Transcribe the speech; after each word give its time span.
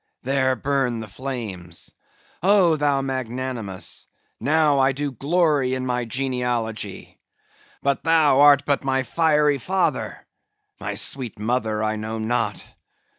There 0.23 0.55
burn 0.55 0.99
the 0.99 1.07
flames! 1.07 1.93
Oh, 2.41 2.75
thou 2.75 3.03
magnanimous! 3.03 4.07
now 4.39 4.79
I 4.79 4.93
do 4.93 5.11
glory 5.11 5.75
in 5.75 5.85
my 5.85 6.05
genealogy. 6.05 7.19
But 7.83 8.03
thou 8.03 8.39
art 8.39 8.65
but 8.65 8.83
my 8.83 9.03
fiery 9.03 9.59
father; 9.59 10.25
my 10.79 10.95
sweet 10.95 11.37
mother, 11.37 11.83
I 11.83 11.97
know 11.97 12.17
not. 12.17 12.63